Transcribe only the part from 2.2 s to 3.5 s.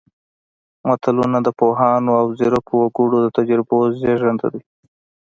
او ځیرکو وګړو د